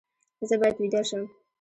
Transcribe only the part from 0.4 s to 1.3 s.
زه باید ویده شم